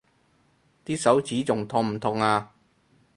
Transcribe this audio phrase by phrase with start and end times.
[0.83, 2.53] 啲手指仲痛唔痛啊？